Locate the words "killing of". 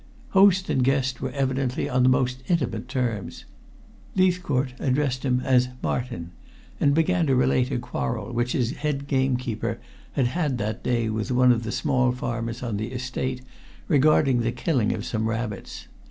14.51-15.05